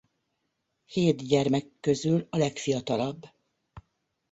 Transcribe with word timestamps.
Hét 0.85 1.27
gyermek 1.27 1.65
közül 1.79 2.27
a 2.29 2.37
legfiatalabb. 2.37 3.21